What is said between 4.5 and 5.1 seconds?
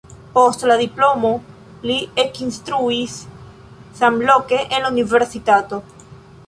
en la